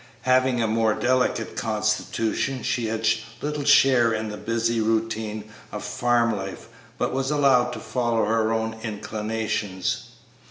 [0.23, 3.07] Having a more delicate constitution, she had
[3.39, 8.51] little share in the busy routine of farm life, but was allowed to follow her
[8.51, 10.09] own inclinations.